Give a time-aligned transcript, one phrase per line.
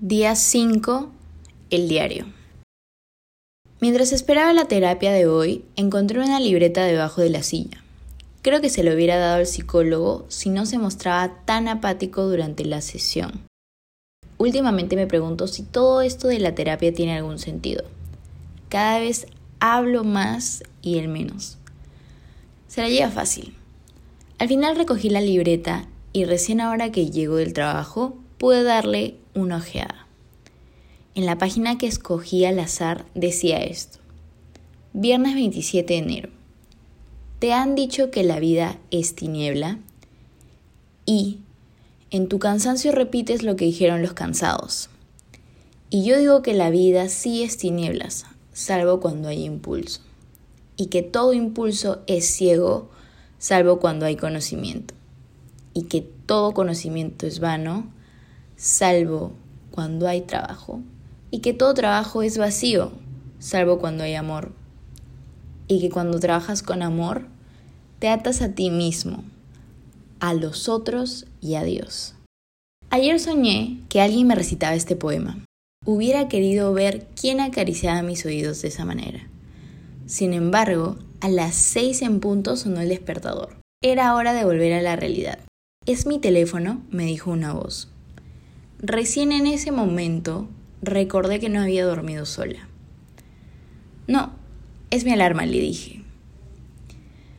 [0.00, 1.10] Día 5.
[1.70, 2.26] El diario.
[3.80, 7.82] Mientras esperaba la terapia de hoy, encontré una libreta debajo de la silla.
[8.42, 12.64] Creo que se lo hubiera dado al psicólogo si no se mostraba tan apático durante
[12.64, 13.40] la sesión.
[14.36, 17.82] Últimamente me pregunto si todo esto de la terapia tiene algún sentido.
[18.68, 19.26] Cada vez
[19.58, 21.58] hablo más y él menos.
[22.68, 23.52] Se la lleva fácil.
[24.38, 29.58] Al final recogí la libreta y recién ahora que llego del trabajo pude darle una
[29.58, 30.06] ojeada.
[31.14, 33.98] En la página que escogí al azar decía esto.
[34.92, 36.28] Viernes 27 de enero.
[37.38, 39.78] ¿Te han dicho que la vida es tiniebla?
[41.06, 41.38] Y
[42.10, 44.90] en tu cansancio repites lo que dijeron los cansados.
[45.90, 50.00] Y yo digo que la vida sí es tinieblas, salvo cuando hay impulso.
[50.76, 52.90] Y que todo impulso es ciego,
[53.38, 54.94] salvo cuando hay conocimiento.
[55.74, 57.88] Y que todo conocimiento es vano,
[58.58, 59.32] salvo
[59.70, 60.82] cuando hay trabajo,
[61.30, 62.90] y que todo trabajo es vacío,
[63.38, 64.52] salvo cuando hay amor,
[65.68, 67.28] y que cuando trabajas con amor,
[68.00, 69.22] te atas a ti mismo,
[70.18, 72.14] a los otros y a Dios.
[72.90, 75.38] Ayer soñé que alguien me recitaba este poema.
[75.86, 79.28] Hubiera querido ver quién acariciaba mis oídos de esa manera.
[80.06, 83.60] Sin embargo, a las seis en punto sonó el despertador.
[83.82, 85.38] Era hora de volver a la realidad.
[85.86, 87.88] Es mi teléfono, me dijo una voz.
[88.80, 90.46] Recién en ese momento
[90.82, 92.68] recordé que no había dormido sola.
[94.06, 94.30] No,
[94.90, 96.04] es mi alarma, le dije.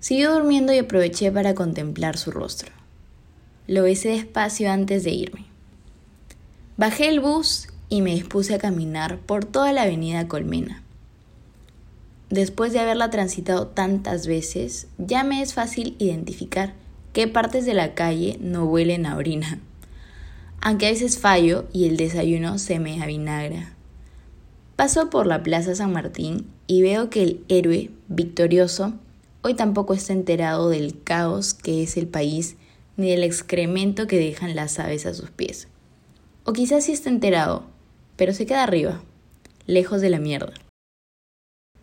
[0.00, 2.72] Siguió durmiendo y aproveché para contemplar su rostro.
[3.68, 5.44] Lo besé despacio antes de irme.
[6.76, 10.82] Bajé el bus y me dispuse a caminar por toda la avenida Colmena.
[12.28, 16.74] Después de haberla transitado tantas veces, ya me es fácil identificar
[17.12, 19.60] qué partes de la calle no huelen a orina
[20.60, 23.74] aunque a veces fallo y el desayuno se me avinagra.
[24.76, 28.94] Paso por la Plaza San Martín y veo que el héroe victorioso
[29.42, 32.56] hoy tampoco está enterado del caos que es el país
[32.96, 35.68] ni del excremento que dejan las aves a sus pies.
[36.44, 37.64] O quizás sí está enterado,
[38.16, 39.02] pero se queda arriba,
[39.66, 40.52] lejos de la mierda.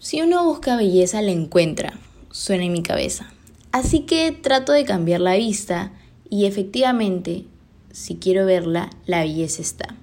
[0.00, 1.98] Si uno busca belleza, la encuentra,
[2.30, 3.32] suena en mi cabeza.
[3.72, 5.92] Así que trato de cambiar la vista
[6.28, 7.46] y efectivamente
[7.94, 9.94] si quiero verla, la belleza está.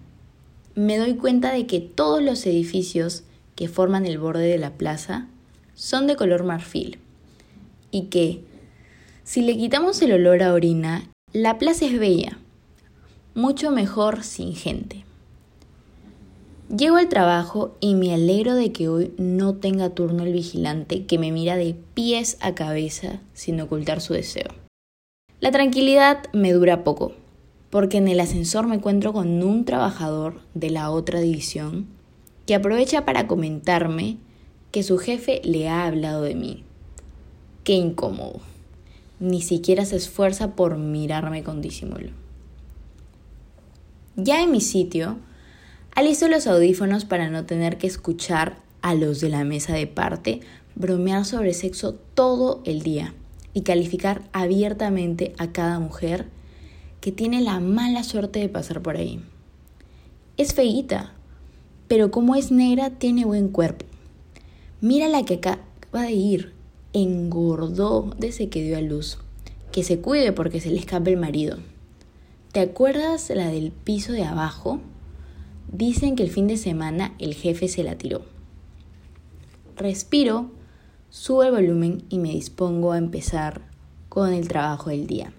[0.75, 5.27] Me doy cuenta de que todos los edificios que forman el borde de la plaza
[5.75, 6.99] son de color marfil
[7.91, 8.45] y que,
[9.25, 12.39] si le quitamos el olor a orina, la plaza es bella,
[13.35, 15.03] mucho mejor sin gente.
[16.69, 21.19] Llego al trabajo y me alegro de que hoy no tenga turno el vigilante que
[21.19, 24.47] me mira de pies a cabeza sin ocultar su deseo.
[25.41, 27.15] La tranquilidad me dura poco
[27.71, 31.87] porque en el ascensor me encuentro con un trabajador de la otra división
[32.45, 34.17] que aprovecha para comentarme
[34.71, 36.63] que su jefe le ha hablado de mí.
[37.63, 38.41] Qué incómodo.
[39.19, 42.09] Ni siquiera se esfuerza por mirarme con disimulo.
[44.17, 45.17] Ya en mi sitio,
[45.95, 50.41] alisto los audífonos para no tener que escuchar a los de la mesa de parte
[50.75, 53.13] bromear sobre sexo todo el día
[53.53, 56.27] y calificar abiertamente a cada mujer
[57.01, 59.21] que tiene la mala suerte de pasar por ahí.
[60.37, 61.13] Es feíta,
[61.87, 63.85] pero como es negra tiene buen cuerpo.
[64.79, 66.53] Mira la que acaba de ir,
[66.93, 69.17] engordó desde que dio a luz.
[69.71, 71.57] Que se cuide porque se le escapa el marido.
[72.51, 74.79] ¿Te acuerdas la del piso de abajo?
[75.71, 78.25] Dicen que el fin de semana el jefe se la tiró.
[79.75, 80.51] Respiro,
[81.09, 83.61] subo el volumen y me dispongo a empezar
[84.09, 85.33] con el trabajo del día.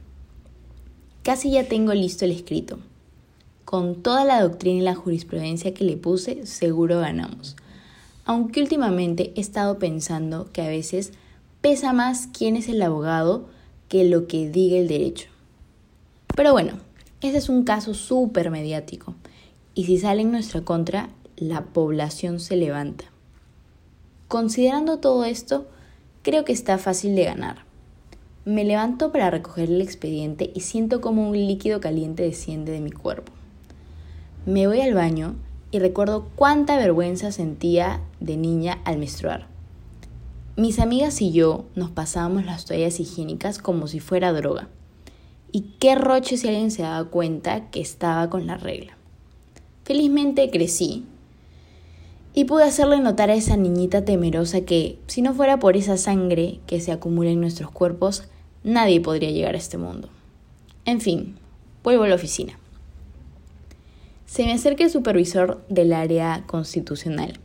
[1.22, 2.80] Casi ya tengo listo el escrito.
[3.64, 7.54] Con toda la doctrina y la jurisprudencia que le puse, seguro ganamos.
[8.24, 11.12] Aunque últimamente he estado pensando que a veces
[11.60, 13.46] pesa más quién es el abogado
[13.88, 15.28] que lo que diga el derecho.
[16.34, 16.72] Pero bueno,
[17.20, 19.14] ese es un caso súper mediático.
[19.74, 23.04] Y si sale en nuestra contra, la población se levanta.
[24.26, 25.68] Considerando todo esto,
[26.22, 27.71] creo que está fácil de ganar.
[28.44, 32.90] Me levanto para recoger el expediente y siento como un líquido caliente desciende de mi
[32.90, 33.30] cuerpo.
[34.46, 35.36] Me voy al baño
[35.70, 39.46] y recuerdo cuánta vergüenza sentía de niña al menstruar.
[40.56, 44.68] Mis amigas y yo nos pasábamos las toallas higiénicas como si fuera droga.
[45.52, 48.96] Y qué roche si alguien se daba cuenta que estaba con la regla.
[49.84, 51.04] Felizmente crecí
[52.34, 56.58] y pude hacerle notar a esa niñita temerosa que, si no fuera por esa sangre
[56.66, 58.24] que se acumula en nuestros cuerpos,
[58.64, 60.08] nadie podría llegar a este mundo.
[60.84, 61.36] En fin,
[61.82, 62.58] vuelvo a la oficina.
[64.26, 67.38] Se me acerca el supervisor del área constitucional.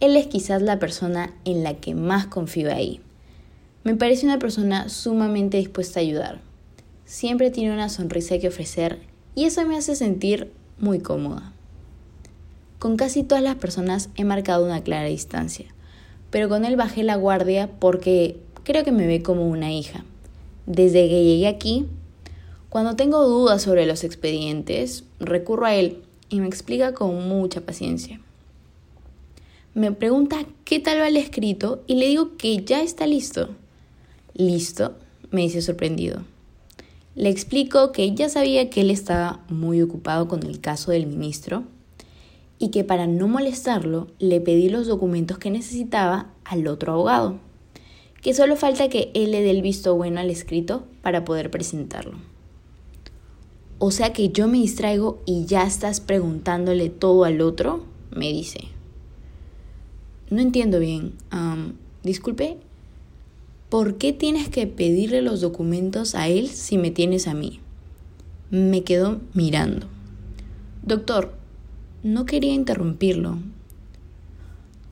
[0.00, 3.00] Él es quizás la persona en la que más confío ahí.
[3.84, 6.40] Me parece una persona sumamente dispuesta a ayudar.
[7.04, 9.00] Siempre tiene una sonrisa que ofrecer
[9.34, 11.52] y eso me hace sentir muy cómoda.
[12.78, 15.66] Con casi todas las personas he marcado una clara distancia,
[16.30, 20.04] pero con él bajé la guardia porque creo que me ve como una hija.
[20.66, 21.86] Desde que llegué aquí,
[22.68, 28.20] cuando tengo dudas sobre los expedientes, recurro a él y me explica con mucha paciencia.
[29.74, 33.50] Me pregunta qué tal va el escrito y le digo que ya está listo.
[34.34, 34.94] ¿Listo?
[35.30, 36.22] me dice sorprendido.
[37.16, 41.64] Le explico que ya sabía que él estaba muy ocupado con el caso del ministro
[42.58, 47.38] y que para no molestarlo le pedí los documentos que necesitaba al otro abogado,
[48.24, 52.16] que solo falta que él le dé el visto bueno al escrito para poder presentarlo.
[53.78, 58.60] O sea que yo me distraigo y ya estás preguntándole todo al otro, me dice.
[60.30, 61.12] No entiendo bien.
[62.02, 62.56] disculpe,
[63.68, 67.60] ¿por qué tienes que pedirle los documentos a él si me tienes a mí?
[68.50, 69.86] Me quedo mirando.
[70.82, 71.34] Doctor,
[72.02, 73.36] no quería interrumpirlo.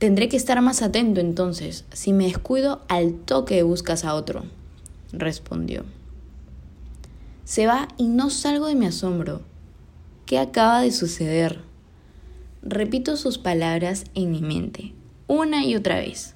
[0.03, 1.85] Tendré que estar más atento entonces.
[1.93, 4.43] Si me descuido, al toque buscas a otro,
[5.13, 5.85] respondió.
[7.45, 9.43] Se va y no salgo de mi asombro.
[10.25, 11.61] ¿Qué acaba de suceder?
[12.63, 14.91] Repito sus palabras en mi mente
[15.27, 16.35] una y otra vez.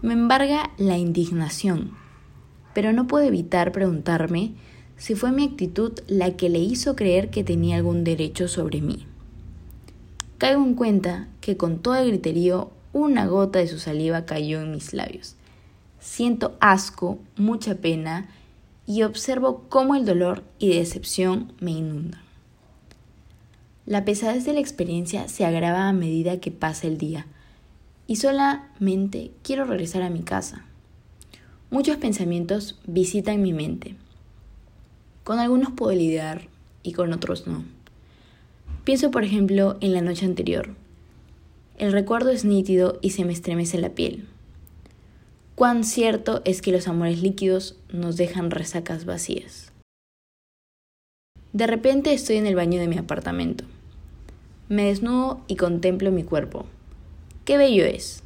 [0.00, 1.90] Me embarga la indignación,
[2.72, 4.54] pero no puedo evitar preguntarme
[4.96, 9.04] si fue mi actitud la que le hizo creer que tenía algún derecho sobre mí.
[10.38, 14.70] Caigo en cuenta que con todo el griterío una gota de su saliva cayó en
[14.70, 15.34] mis labios.
[16.00, 18.30] Siento asco, mucha pena
[18.86, 22.22] y observo cómo el dolor y decepción me inundan.
[23.84, 27.26] La pesadez de la experiencia se agrava a medida que pasa el día
[28.06, 30.64] y solamente quiero regresar a mi casa.
[31.70, 33.96] Muchos pensamientos visitan mi mente.
[35.24, 36.48] Con algunos puedo lidiar
[36.82, 37.64] y con otros no.
[38.84, 40.76] Pienso, por ejemplo, en la noche anterior.
[41.76, 44.26] El recuerdo es nítido y se me estremece la piel.
[45.56, 49.72] Cuán cierto es que los amores líquidos nos dejan resacas vacías.
[51.52, 53.64] De repente estoy en el baño de mi apartamento.
[54.68, 56.66] Me desnudo y contemplo mi cuerpo.
[57.44, 58.22] Qué bello es.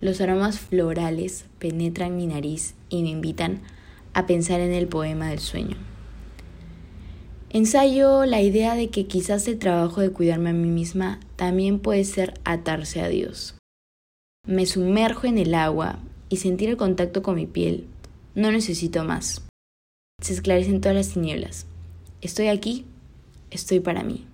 [0.00, 3.60] Los aromas florales penetran mi nariz y me invitan
[4.12, 5.76] a pensar en el poema del sueño.
[7.50, 12.04] Ensayo la idea de que quizás el trabajo de cuidarme a mí misma también puede
[12.04, 13.54] ser atarse a Dios.
[14.46, 15.98] Me sumerjo en el agua
[16.28, 17.86] y sentir el contacto con mi piel.
[18.34, 19.46] No necesito más.
[20.20, 21.66] Se esclarecen todas las tinieblas.
[22.20, 22.84] Estoy aquí,
[23.50, 24.26] estoy para mí.